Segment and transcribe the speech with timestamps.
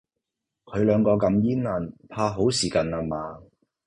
[0.65, 3.41] 佢兩個咁煙韌，怕好事近啦嗎？